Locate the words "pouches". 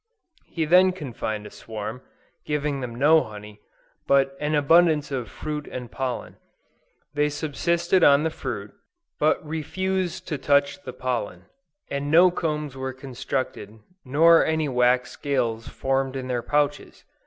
16.41-17.05